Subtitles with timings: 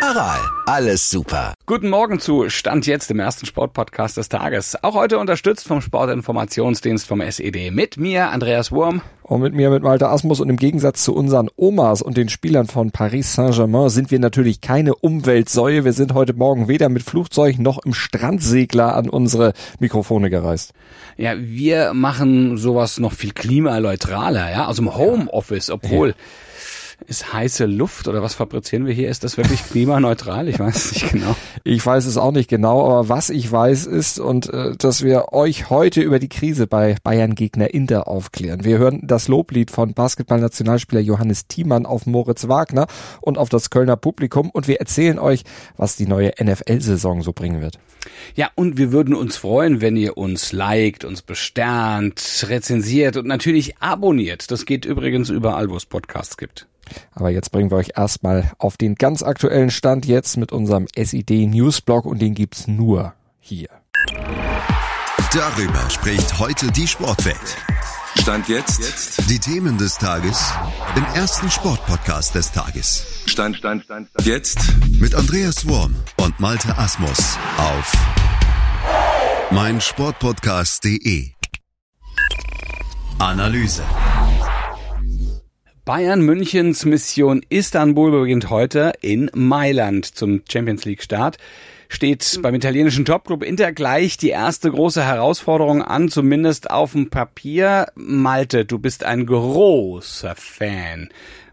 [0.00, 1.54] Aral, alles super.
[1.66, 4.76] Guten Morgen zu Stand jetzt im ersten Sportpodcast des Tages.
[4.84, 7.72] Auch heute unterstützt vom Sportinformationsdienst vom SED.
[7.72, 9.02] Mit mir, Andreas Wurm.
[9.22, 12.68] Und mit mir, mit Malte Asmus und im Gegensatz zu unseren Omas und den Spielern
[12.68, 15.84] von Paris Saint-Germain sind wir natürlich keine Umweltsäue.
[15.84, 20.74] Wir sind heute Morgen weder mit Flugzeug noch im Strandsegler an unsere Mikrofone gereist.
[21.16, 26.10] Ja, wir machen sowas noch viel klimaneutraler, ja, aus dem Homeoffice, obwohl...
[26.10, 26.14] Ja
[27.06, 29.08] ist heiße Luft oder was fabrizieren wir hier?
[29.08, 30.48] Ist das wirklich klimaneutral?
[30.48, 31.36] Ich weiß es nicht genau.
[31.64, 35.32] Ich weiß es auch nicht genau, aber was ich weiß ist und äh, dass wir
[35.32, 38.64] euch heute über die Krise bei Bayern-Gegner Inter aufklären.
[38.64, 42.86] Wir hören das Loblied von Basketball-Nationalspieler Johannes Thiemann auf Moritz Wagner
[43.20, 45.44] und auf das Kölner Publikum und wir erzählen euch,
[45.76, 47.78] was die neue NFL-Saison so bringen wird.
[48.34, 53.78] Ja, und wir würden uns freuen, wenn ihr uns liked, uns besternt, rezensiert und natürlich
[53.78, 54.50] abonniert.
[54.50, 56.66] Das geht übrigens überall, wo es Podcasts gibt.
[57.12, 61.30] Aber jetzt bringen wir euch erstmal auf den ganz aktuellen Stand jetzt mit unserem SID
[61.30, 63.68] Newsblog und den gibt's nur hier.
[65.32, 67.56] Darüber spricht heute die Sportwelt.
[68.16, 69.30] Stand jetzt.
[69.30, 70.52] Die Themen des Tages
[70.96, 73.06] im ersten Sportpodcast des Tages.
[73.26, 74.26] Stand, Stand, Stand, Stand.
[74.26, 74.58] Jetzt
[75.00, 77.92] mit Andreas Worm und Malte Asmus auf
[79.50, 81.30] meinsportpodcast.de.
[83.18, 83.82] Analyse.
[85.88, 91.38] Bayern Münchens Mission Istanbul beginnt heute in Mailand zum Champions League Start.
[91.88, 97.86] Steht beim italienischen Topclub Inter gleich die erste große Herausforderung an, zumindest auf dem Papier.
[97.94, 101.08] Malte, du bist ein großer Fan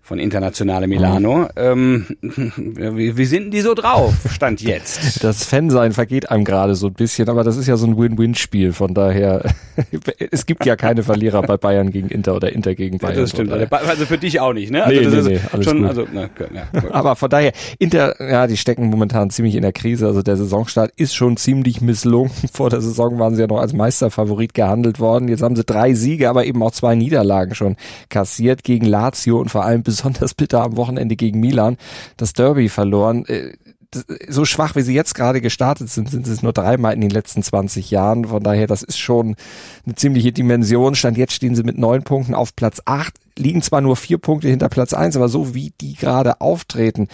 [0.05, 1.47] von Internationale Milano.
[1.55, 5.01] Ähm, wie, wie sind die so drauf, Stand jetzt?
[5.25, 8.73] Das Fansein vergeht einem gerade so ein bisschen, aber das ist ja so ein Win-Win-Spiel,
[8.73, 9.43] von daher,
[10.31, 13.17] es gibt ja keine Verlierer bei Bayern gegen Inter oder Inter gegen Bayern.
[13.17, 14.83] Das stimmt, also für dich auch nicht, ne?
[14.83, 15.87] Also nee, das nee, ist nee, alles schon, gut.
[15.87, 20.05] also, na, ja, aber von daher, Inter, ja, die stecken momentan ziemlich in der Krise,
[20.05, 22.31] also der Saisonstart ist schon ziemlich misslungen.
[22.53, 25.29] Vor der Saison waren sie ja noch als Meisterfavorit gehandelt worden.
[25.29, 27.75] Jetzt haben sie drei Siege, aber eben auch zwei Niederlagen schon
[28.09, 31.77] kassiert gegen Lazio und vor allem besonders bitter am Wochenende gegen Milan
[32.17, 33.25] das Derby verloren.
[33.25, 33.53] Äh,
[34.27, 37.09] so schwach wie sie jetzt gerade gestartet sind, sind sie es nur dreimal in den
[37.09, 38.25] letzten 20 Jahren.
[38.25, 39.35] Von daher, das ist schon
[39.85, 40.95] eine ziemliche Dimension.
[40.95, 44.49] Stand jetzt stehen sie mit neun Punkten auf Platz acht, liegen zwar nur vier Punkte
[44.49, 47.07] hinter Platz eins, aber so wie die gerade auftreten,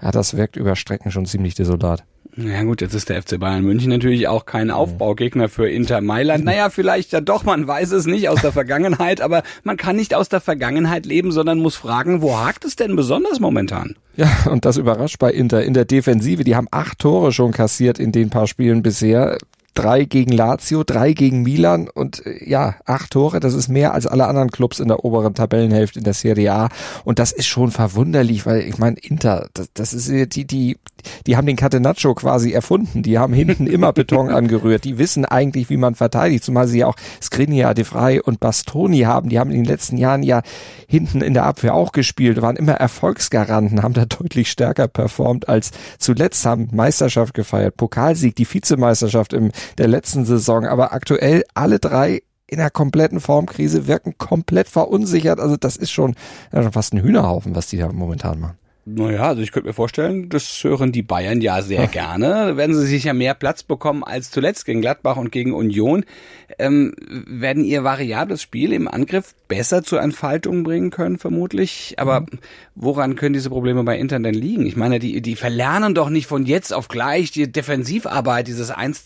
[0.00, 2.04] ja, das wirkt über Strecken schon ziemlich desolat.
[2.36, 6.44] Ja gut, jetzt ist der FC Bayern München natürlich auch kein Aufbaugegner für Inter Mailand.
[6.44, 10.14] Naja, vielleicht ja doch, man weiß es nicht aus der Vergangenheit, aber man kann nicht
[10.14, 13.96] aus der Vergangenheit leben, sondern muss fragen, wo hakt es denn besonders momentan?
[14.16, 15.62] Ja, und das überrascht bei Inter.
[15.62, 19.36] In der Defensive, die haben acht Tore schon kassiert in den paar Spielen bisher
[19.74, 24.06] drei gegen Lazio, drei gegen Milan und äh, ja, acht Tore, das ist mehr als
[24.06, 26.68] alle anderen Clubs in der oberen Tabellenhälfte in der Serie A.
[27.04, 30.78] Und das ist schon verwunderlich, weil ich meine, Inter, das, das ist die, die,
[31.26, 35.70] die haben den Catenaccio quasi erfunden, die haben hinten immer Beton angerührt, die wissen eigentlich,
[35.70, 39.50] wie man verteidigt, zumal sie ja auch Skriniar, De Vrij und Bastoni haben, die haben
[39.50, 40.42] in den letzten Jahren ja
[40.86, 45.70] hinten in der Abwehr auch gespielt, waren immer Erfolgsgaranten, haben da deutlich stärker performt als
[45.98, 50.66] zuletzt, haben Meisterschaft gefeiert, Pokalsieg, die Vizemeisterschaft im der letzten Saison.
[50.66, 55.40] Aber aktuell alle drei in einer kompletten Formkrise wirken komplett verunsichert.
[55.40, 56.14] Also das ist schon,
[56.52, 58.58] ja, schon fast ein Hühnerhaufen, was die da momentan machen.
[58.84, 62.26] Naja, also ich könnte mir vorstellen, das hören die Bayern ja sehr gerne.
[62.26, 66.04] Da werden sie sicher mehr Platz bekommen als zuletzt gegen Gladbach und gegen Union.
[66.58, 71.94] Ähm, werden ihr variables Spiel im Angriff besser zur Entfaltung bringen können, vermutlich.
[71.98, 72.26] Aber
[72.74, 74.66] woran können diese Probleme bei Inter denn liegen?
[74.66, 79.04] Ich meine, die, die verlernen doch nicht von jetzt auf gleich die Defensivarbeit, dieses eins,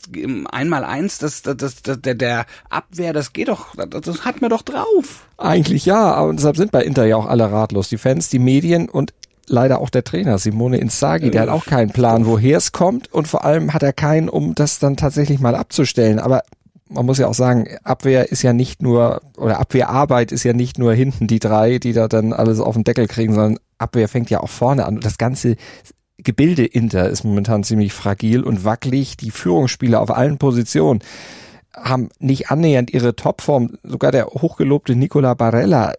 [0.51, 4.49] einmal eins, das, das, das, der, der Abwehr, das geht doch, das, das hat mir
[4.49, 5.29] doch drauf.
[5.37, 7.91] Eigentlich ja, aber deshalb sind bei Inter ja auch alle ratlos.
[7.91, 9.13] Die Fans, die Medien und
[9.49, 13.29] leider auch der Trainer Simone Inzaghi, der hat auch keinen Plan, woher es kommt und
[13.29, 16.19] vor allem hat er keinen, um das dann tatsächlich mal abzustellen.
[16.19, 16.43] Aber
[16.89, 20.79] man muss ja auch sagen, Abwehr ist ja nicht nur, oder Abwehrarbeit ist ja nicht
[20.79, 24.31] nur hinten die drei, die da dann alles auf den Deckel kriegen, sondern Abwehr fängt
[24.31, 24.97] ja auch vorne an.
[24.97, 25.57] Und das ganze
[26.19, 29.17] Gebilde Inter ist momentan ziemlich fragil und wackelig.
[29.17, 31.01] Die Führungsspieler auf allen Positionen
[31.77, 33.79] haben nicht annähernd ihre Topform.
[33.83, 35.93] Sogar der hochgelobte Nicola Barella,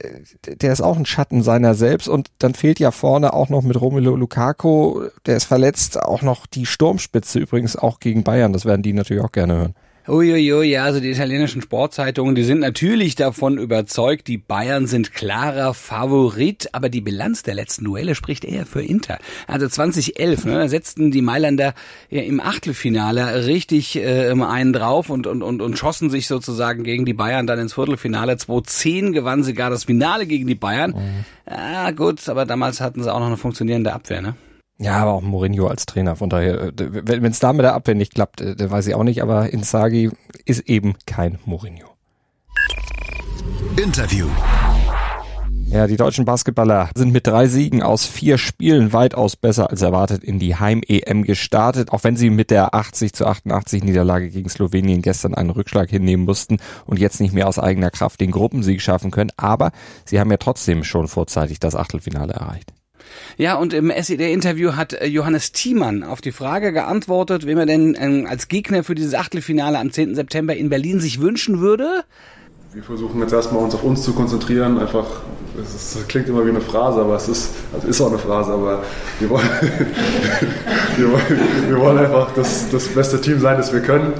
[0.46, 2.08] der ist auch ein Schatten seiner selbst.
[2.08, 6.48] Und dann fehlt ja vorne auch noch mit Romelu Lukaku, der ist verletzt, auch noch
[6.48, 8.54] die Sturmspitze übrigens auch gegen Bayern.
[8.54, 9.76] Das werden die natürlich auch gerne hören.
[10.08, 15.74] Uiuiui, ja, also die italienischen Sportzeitungen, die sind natürlich davon überzeugt, die Bayern sind klarer
[15.74, 19.20] Favorit, aber die Bilanz der letzten Duelle spricht eher für Inter.
[19.48, 21.74] Also 2011, ne, da setzten die Mailänder
[22.10, 27.04] ja im Achtelfinale richtig äh, einen drauf und, und, und, und schossen sich sozusagen gegen
[27.04, 28.38] die Bayern dann ins Viertelfinale.
[28.38, 30.92] 2010 gewannen sie gar das Finale gegen die Bayern.
[30.92, 31.26] Mhm.
[31.50, 34.36] Ja, gut, aber damals hatten sie auch noch eine funktionierende Abwehr, ne?
[34.80, 36.16] Ja, aber auch Mourinho als Trainer.
[36.16, 38.96] Von daher, äh, wenn es da mit der Abwehr nicht klappt, äh, dann weiß ich
[38.96, 39.24] auch nicht.
[39.24, 40.12] Aber Inzaghi
[40.46, 41.88] ist eben kein Mourinho.
[43.76, 44.28] Interview.
[45.70, 50.24] Ja, die deutschen Basketballer sind mit drei Siegen aus vier Spielen weitaus besser als erwartet
[50.24, 55.02] in die Heim-EM gestartet, auch wenn sie mit der 80 zu 88 Niederlage gegen Slowenien
[55.02, 59.12] gestern einen Rückschlag hinnehmen mussten und jetzt nicht mehr aus eigener Kraft den Gruppensieg schaffen
[59.12, 59.32] können.
[59.36, 59.72] Aber
[60.06, 62.72] sie haben ja trotzdem schon vorzeitig das Achtelfinale erreicht.
[63.38, 67.96] Ja, und im SED-Interview hat äh, Johannes Thiemann auf die Frage geantwortet, wem er denn
[68.00, 70.16] ähm, als Gegner für dieses Achtelfinale am 10.
[70.16, 72.04] September in Berlin sich wünschen würde.
[72.74, 75.06] Wir versuchen jetzt erstmal uns auf uns zu konzentrieren, einfach,
[75.60, 78.52] es ist, klingt immer wie eine Phrase, aber es ist, also ist auch eine Phrase,
[78.52, 78.84] aber
[79.20, 79.50] wir wollen,
[80.98, 81.40] wir wollen,
[81.70, 84.14] wir wollen einfach das, das beste Team sein, das wir können.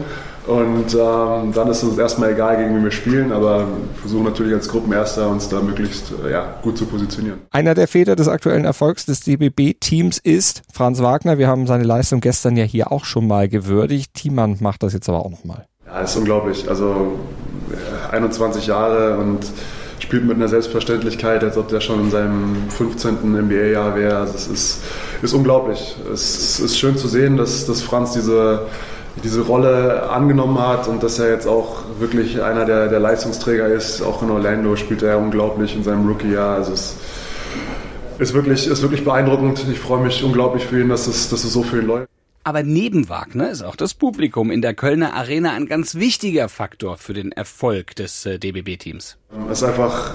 [0.48, 4.54] Und ähm, dann ist uns erstmal egal, gegen wen wir spielen, aber wir versuchen natürlich
[4.54, 7.40] als Gruppenerster uns da möglichst äh, ja, gut zu positionieren.
[7.52, 11.38] Einer der Väter des aktuellen Erfolgs des DBB-Teams ist Franz Wagner.
[11.38, 14.14] Wir haben seine Leistung gestern ja hier auch schon mal gewürdigt.
[14.14, 15.66] Thiemann macht das jetzt aber auch nochmal.
[15.86, 16.70] Ja, ist unglaublich.
[16.70, 17.18] Also
[18.12, 19.46] 21 Jahre und
[20.00, 23.16] spielt mit einer Selbstverständlichkeit, als ob der schon in seinem 15.
[23.34, 24.18] NBA-Jahr wäre.
[24.18, 24.84] Also es ist,
[25.22, 25.98] ist unglaublich.
[26.14, 28.68] Es ist schön zu sehen, dass, dass Franz diese
[29.24, 34.02] diese Rolle angenommen hat und dass er jetzt auch wirklich einer der, der Leistungsträger ist.
[34.02, 36.56] Auch in Orlando spielt er unglaublich in seinem Rookie-Jahr.
[36.56, 36.98] Also es
[38.20, 39.66] ist wirklich, ist wirklich beeindruckend.
[39.72, 42.10] Ich freue mich unglaublich für ihn, dass es, dass es so für ihn läuft.
[42.44, 46.96] Aber neben Wagner ist auch das Publikum in der Kölner Arena ein ganz wichtiger Faktor
[46.96, 49.18] für den Erfolg des äh, DBB-Teams.
[49.52, 50.14] Es ist einfach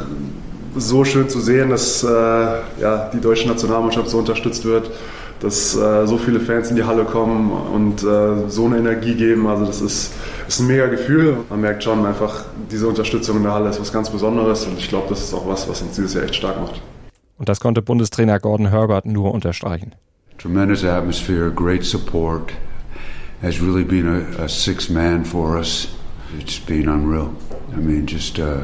[0.75, 4.91] so schön zu sehen, dass äh, ja, die deutsche Nationalmannschaft so unterstützt wird
[5.43, 9.49] dass äh, so viele Fans in die Halle kommen und äh, so eine Energie geben.
[9.49, 10.15] Also das ist,
[10.47, 11.39] ist ein mega Gefühl.
[11.51, 14.89] Man merkt schon einfach, diese Unterstützung in der Halle ist was ganz Besonderes und ich
[14.89, 16.81] glaube, das ist auch was, was uns dieses Jahr echt stark macht.
[17.39, 19.97] Und das konnte Bundestrainer Gordon Herbert nur unterstreichen.
[20.39, 22.53] Tremendous atmosphere, great support.
[23.43, 25.89] Has really been a, a six man for us.
[26.39, 27.31] It's been unreal.
[27.73, 28.63] I mean, just, uh,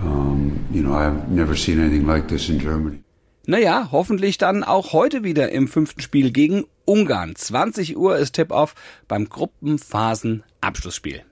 [0.00, 3.02] um, you know, I've never seen anything like this in Germany.
[3.48, 7.36] Naja, hoffentlich dann auch heute wieder im fünften Spiel gegen Ungarn.
[7.36, 8.74] 20 Uhr ist Tip-Off
[9.06, 11.22] beim Gruppenphasen-Abschlussspiel.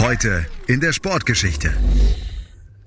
[0.00, 1.72] Heute in der Sportgeschichte.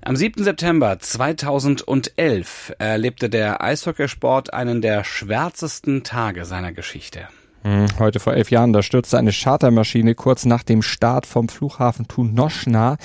[0.02, 0.44] Am 7.
[0.44, 7.28] September 2011 erlebte der Eishockeysport einen der schwärzesten Tage seiner Geschichte.
[7.62, 12.08] Hm, heute vor elf Jahren, da stürzte eine Chartermaschine kurz nach dem Start vom Flughafen
[12.08, 12.98] Tunoschna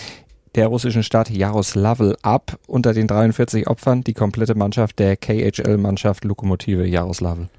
[0.55, 2.57] der russischen Stadt Jaroslavl ab.
[2.67, 7.49] Unter den 43 Opfern die komplette Mannschaft der KHL-Mannschaft Lokomotive Jaroslavl.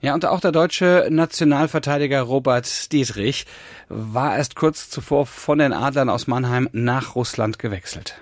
[0.00, 3.46] Ja, und auch der deutsche Nationalverteidiger Robert Dietrich
[3.88, 8.20] war erst kurz zuvor von den Adlern aus Mannheim nach Russland gewechselt.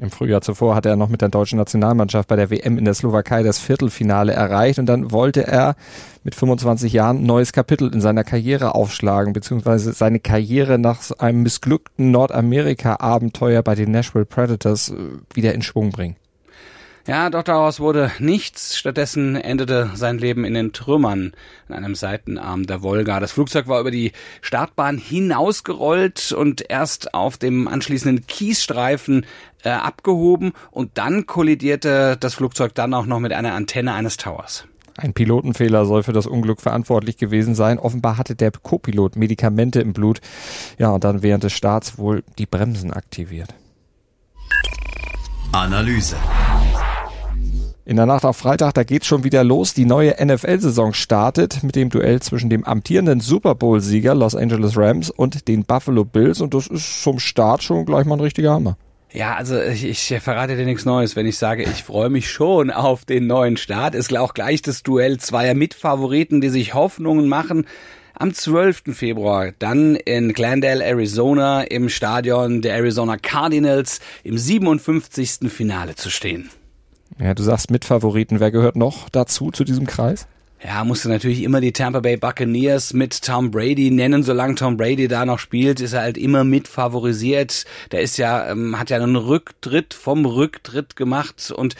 [0.00, 2.94] Im Frühjahr zuvor hatte er noch mit der deutschen Nationalmannschaft bei der WM in der
[2.94, 5.76] Slowakei das Viertelfinale erreicht und dann wollte er
[6.24, 12.12] mit 25 Jahren neues Kapitel in seiner Karriere aufschlagen, beziehungsweise seine Karriere nach einem missglückten
[12.12, 14.94] Nordamerika-Abenteuer bei den Nashville Predators äh,
[15.34, 16.16] wieder in Schwung bringen.
[17.06, 18.76] Ja, doch daraus wurde nichts.
[18.76, 21.32] Stattdessen endete sein Leben in den Trümmern
[21.68, 23.20] in einem Seitenarm der Wolga.
[23.20, 29.24] Das Flugzeug war über die Startbahn hinausgerollt und erst auf dem anschließenden Kiesstreifen
[29.64, 34.66] äh, abgehoben und dann kollidierte das Flugzeug dann auch noch mit einer Antenne eines Towers.
[34.96, 37.78] Ein Pilotenfehler soll für das Unglück verantwortlich gewesen sein.
[37.78, 40.20] Offenbar hatte der Co-Pilot Medikamente im Blut.
[40.78, 43.54] Ja, und dann während des Starts wohl die Bremsen aktiviert.
[45.52, 46.16] Analyse.
[47.90, 49.74] In der Nacht auf Freitag, da geht's schon wieder los.
[49.74, 55.10] Die neue NFL-Saison startet mit dem Duell zwischen dem amtierenden Super Bowl-Sieger Los Angeles Rams
[55.10, 56.40] und den Buffalo Bills.
[56.40, 58.76] Und das ist zum Start schon gleich mal ein richtiger Hammer.
[59.12, 62.70] Ja, also ich, ich verrate dir nichts Neues, wenn ich sage, ich freue mich schon
[62.70, 63.96] auf den neuen Start.
[63.96, 67.66] Ist auch gleich das Duell zweier Mitfavoriten, die sich Hoffnungen machen.
[68.14, 68.82] Am 12.
[68.92, 75.50] Februar dann in Glendale, Arizona im Stadion der Arizona Cardinals im 57.
[75.50, 76.50] Finale zu stehen.
[77.20, 78.40] Ja, du sagst Mitfavoriten.
[78.40, 80.26] Wer gehört noch dazu, zu diesem Kreis?
[80.62, 84.22] Ja, musste natürlich immer die Tampa Bay Buccaneers mit Tom Brady nennen.
[84.22, 87.64] Solange Tom Brady da noch spielt, ist er halt immer mit favorisiert.
[87.92, 91.76] Der ist ja, ähm, hat ja einen Rücktritt vom Rücktritt gemacht und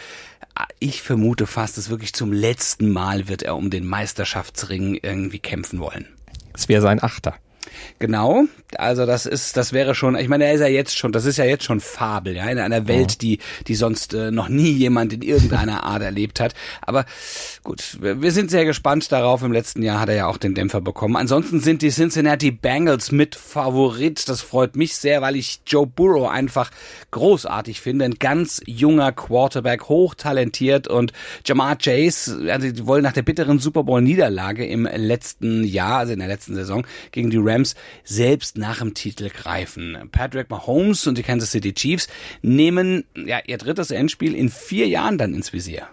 [0.54, 5.40] ah, ich vermute fast, dass wirklich zum letzten Mal wird er um den Meisterschaftsring irgendwie
[5.40, 6.06] kämpfen wollen.
[6.54, 7.34] Es wäre sein Achter.
[7.98, 8.44] Genau,
[8.76, 11.36] also das ist, das wäre schon, ich meine, er ist ja jetzt schon, das ist
[11.36, 15.12] ja jetzt schon Fabel, ja, in einer Welt, die, die sonst äh, noch nie jemand
[15.12, 16.54] in irgendeiner Art erlebt hat.
[16.82, 17.04] Aber
[17.62, 19.42] gut, wir, wir sind sehr gespannt darauf.
[19.42, 21.16] Im letzten Jahr hat er ja auch den Dämpfer bekommen.
[21.16, 24.28] Ansonsten sind die Cincinnati Bengals mit Favorit.
[24.28, 26.70] Das freut mich sehr, weil ich Joe Burrow einfach
[27.10, 28.04] großartig finde.
[28.04, 31.12] Ein ganz junger Quarterback, hochtalentiert und
[31.44, 36.12] Jamar Chase, also die wollen nach der bitteren Super Bowl Niederlage im letzten Jahr, also
[36.12, 37.59] in der letzten Saison gegen die Rams
[38.04, 39.96] selbst nach dem Titel greifen.
[40.12, 42.08] Patrick Mahomes und die Kansas City Chiefs
[42.42, 45.88] nehmen ja ihr drittes Endspiel in vier Jahren dann ins Visier.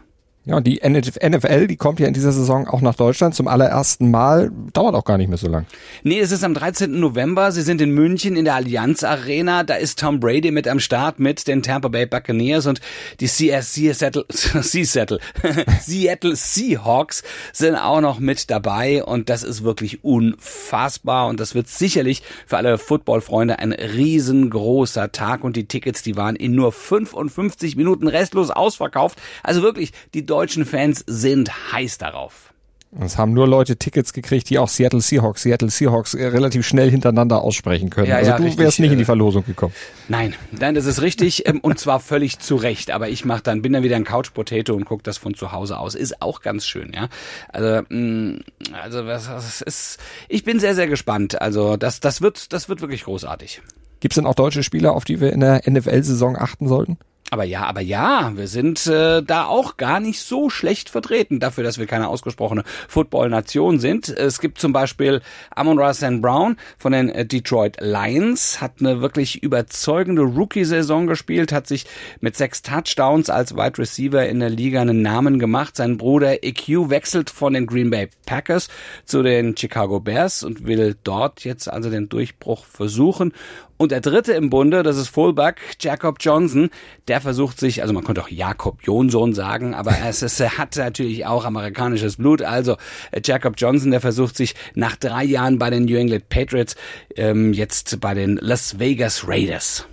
[0.48, 4.10] Ja, und die NFL, die kommt ja in dieser Saison auch nach Deutschland zum allerersten
[4.10, 4.50] Mal.
[4.72, 5.66] Dauert auch gar nicht mehr so lang.
[6.04, 7.02] Nee, es ist am 13.
[7.02, 7.52] November.
[7.52, 9.64] Sie sind in München in der Allianz Arena.
[9.64, 12.80] Da ist Tom Brady mit am Start mit den Tampa Bay Buccaneers und
[13.20, 14.26] die Seattle,
[15.82, 21.68] Seattle Seahawks sind auch noch mit dabei und das ist wirklich unfassbar und das wird
[21.68, 27.76] sicherlich für alle Footballfreunde ein riesengroßer Tag und die Tickets, die waren in nur 55
[27.76, 29.20] Minuten restlos ausverkauft.
[29.44, 32.54] Also wirklich, die deutschen Fans sind heiß darauf.
[33.02, 36.92] Es haben nur Leute Tickets gekriegt, die auch Seattle Seahawks, Seattle Seahawks äh, relativ schnell
[36.92, 38.08] hintereinander aussprechen können.
[38.08, 39.74] Ja, also ja, du richtig, wärst nicht in die äh, Verlosung gekommen.
[40.10, 42.92] Nein, nein, das ist richtig ähm, und zwar völlig zu Recht.
[42.92, 45.52] Aber ich mach dann, bin dann wieder ein Couch Potato und guck das von zu
[45.52, 45.96] Hause aus.
[45.96, 47.10] Ist auch ganz schön, ja.
[47.50, 48.40] Also, mh, mm,
[48.80, 49.98] also was, was ist.
[50.30, 51.42] Ich bin sehr, sehr gespannt.
[51.42, 53.64] Also das, das wird, das wird wirklich großartig.
[54.02, 57.00] Gibt es denn auch deutsche Spieler, auf die wir in der NFL-Saison achten sollten?
[57.30, 61.64] Aber ja, aber ja, wir sind äh, da auch gar nicht so schlecht vertreten dafür,
[61.66, 64.08] dass wir keine ausgesprochene Football-Nation sind.
[64.08, 65.22] Es gibt zum Beispiel
[65.54, 65.92] Amon Ra.
[66.22, 71.86] Brown von den äh, Detroit Lions, hat eine wirklich überzeugende Rookie-Saison gespielt, hat sich
[72.22, 75.76] mit sechs Touchdowns als Wide Receiver in der Liga einen Namen gemacht.
[75.76, 78.70] Sein Bruder EQ wechselt von den Green Bay Packers
[79.04, 83.34] zu den Chicago Bears und will dort jetzt also den Durchbruch versuchen.
[83.78, 86.70] Und der dritte im Bunde, das ist Fullback Jacob Johnson.
[87.08, 90.76] Der versucht sich, also man könnte auch Jakob Johnson sagen, aber es, ist, er hat
[90.76, 92.42] natürlich auch amerikanisches Blut.
[92.42, 92.78] Also
[93.12, 96.76] äh, Jacob Johnson, der versucht sich nach drei Jahren bei den New England Patriots
[97.16, 99.88] ähm, jetzt bei den Las Vegas Raiders.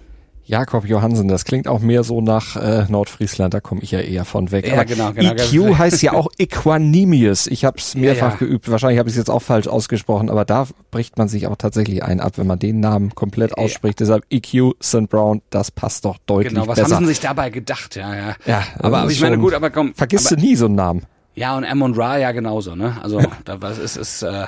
[0.47, 4.25] Jakob Johansen, das klingt auch mehr so nach äh, Nordfriesland, da komme ich ja eher
[4.25, 4.69] von weg.
[4.69, 5.33] Ja, genau, genau.
[5.33, 7.47] EQ heißt ja auch Equanimous.
[7.47, 8.37] Ich habe es mehrfach ja, ja.
[8.37, 11.57] geübt, wahrscheinlich habe ich es jetzt auch falsch ausgesprochen, aber da bricht man sich auch
[11.57, 14.01] tatsächlich ein ab, wenn man den Namen komplett ausspricht.
[14.01, 14.07] Ja.
[14.07, 15.09] Deshalb EQ St.
[15.09, 16.61] Brown, das passt doch deutlich besser.
[16.61, 16.97] Genau, was besser.
[16.97, 17.97] haben sie sich dabei gedacht?
[17.97, 18.37] Ja, ja.
[18.45, 19.95] ja aber, aber ich meine, gut, aber komm.
[19.95, 21.07] Vergisst aber, du nie so einen Namen.
[21.37, 22.97] Ja, und Amon Ra ja genauso, ne?
[23.03, 24.47] Also da was ist ist äh,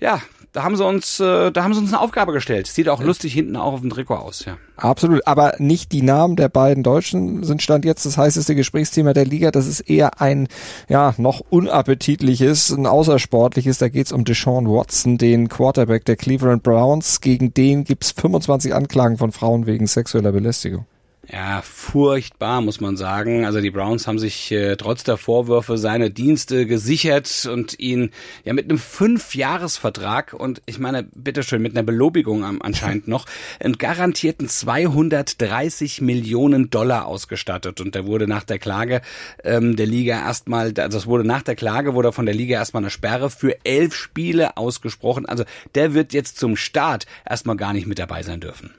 [0.00, 0.20] ja,
[0.54, 2.68] da haben sie uns, äh, da haben sie uns eine Aufgabe gestellt.
[2.68, 4.56] Sieht auch lustig hinten auch auf dem Trikot aus, ja.
[4.76, 9.24] Absolut, aber nicht die Namen der beiden Deutschen sind Stand jetzt das heißeste Gesprächsthema der
[9.24, 9.50] Liga.
[9.50, 10.46] Das ist eher ein,
[10.88, 13.78] ja, noch unappetitliches, ein außersportliches.
[13.78, 17.20] Da geht's um Deshaun Watson, den Quarterback der Cleveland Browns.
[17.20, 20.86] Gegen den gibt's 25 Anklagen von Frauen wegen sexueller Belästigung.
[21.32, 23.46] Ja, furchtbar, muss man sagen.
[23.46, 28.10] Also die Browns haben sich äh, trotz der Vorwürfe seine Dienste gesichert und ihn
[28.44, 33.24] ja mit einem Fünfjahresvertrag und ich meine, bitteschön, mit einer Belobigung anscheinend noch,
[33.58, 37.80] einen garantierten 230 Millionen Dollar ausgestattet.
[37.80, 39.00] Und der wurde nach der Klage
[39.42, 42.82] ähm, der Liga erstmal, also es wurde nach der Klage, wurde von der Liga erstmal
[42.82, 45.24] eine Sperre für elf Spiele ausgesprochen.
[45.24, 48.74] Also der wird jetzt zum Start erstmal gar nicht mit dabei sein dürfen.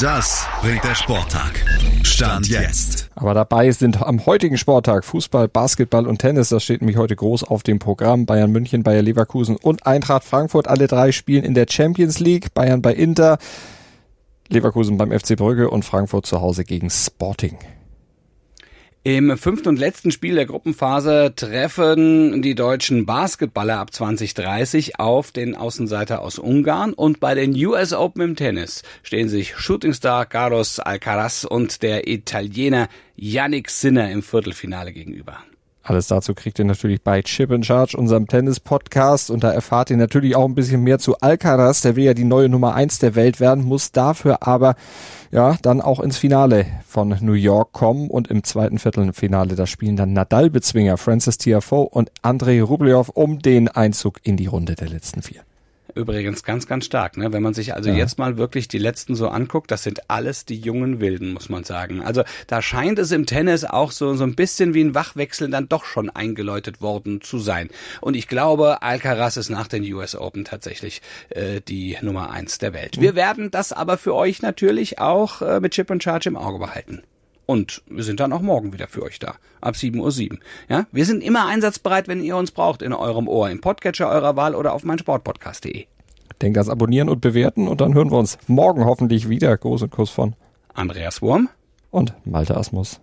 [0.00, 1.64] Das bringt der Sporttag.
[2.02, 3.10] Stand jetzt.
[3.14, 6.48] Aber dabei sind am heutigen Sporttag Fußball, Basketball und Tennis.
[6.48, 8.26] Das steht nämlich heute groß auf dem Programm.
[8.26, 10.68] Bayern München, Bayer Leverkusen und Eintracht Frankfurt.
[10.68, 12.54] Alle drei spielen in der Champions League.
[12.54, 13.38] Bayern bei Inter,
[14.48, 17.58] Leverkusen beim FC Brügge und Frankfurt zu Hause gegen Sporting.
[19.04, 25.56] Im fünften und letzten Spiel der Gruppenphase treffen die deutschen Basketballer ab 2030 auf den
[25.56, 31.42] Außenseiter aus Ungarn und bei den US Open im Tennis stehen sich Shootingstar Carlos Alcaraz
[31.42, 35.42] und der Italiener Yannick Sinner im Viertelfinale gegenüber.
[35.84, 39.30] Alles dazu kriegt ihr natürlich bei Chip in Charge, unserem Tennis-Podcast.
[39.30, 41.80] Und da erfahrt ihr natürlich auch ein bisschen mehr zu Alcaraz.
[41.80, 44.76] Der will ja die neue Nummer eins der Welt werden, muss dafür aber
[45.32, 48.10] ja dann auch ins Finale von New York kommen.
[48.10, 53.68] Und im zweiten Viertelfinale, da spielen dann Nadal-Bezwinger Francis Tiafoe und Andrei Rublev um den
[53.68, 55.40] Einzug in die Runde der letzten vier.
[55.94, 57.32] Übrigens ganz, ganz stark, ne?
[57.32, 57.96] Wenn man sich also ja.
[57.96, 61.64] jetzt mal wirklich die letzten so anguckt, das sind alles die jungen Wilden, muss man
[61.64, 62.02] sagen.
[62.02, 65.68] Also da scheint es im Tennis auch so, so ein bisschen wie ein Wachwechsel dann
[65.68, 67.68] doch schon eingeläutet worden zu sein.
[68.00, 72.72] Und ich glaube, Alcaraz ist nach den US Open tatsächlich äh, die Nummer eins der
[72.72, 73.00] Welt.
[73.00, 76.58] Wir werden das aber für euch natürlich auch äh, mit Chip und Charge im Auge
[76.58, 77.02] behalten.
[77.52, 79.34] Und wir sind dann auch morgen wieder für euch da.
[79.60, 80.38] Ab 7.07 Uhr.
[80.70, 84.36] Ja, wir sind immer einsatzbereit, wenn ihr uns braucht, in eurem Ohr, im Podcatcher eurer
[84.36, 85.84] Wahl oder auf meinsportpodcast.de.
[86.40, 89.54] Denkt ans Abonnieren und Bewerten und dann hören wir uns morgen hoffentlich wieder.
[89.54, 90.34] Groß und Kuss von
[90.72, 91.50] Andreas Wurm
[91.90, 93.02] und Malte Asmus.